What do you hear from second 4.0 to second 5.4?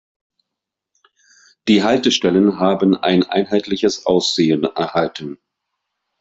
Aussehen erhalten.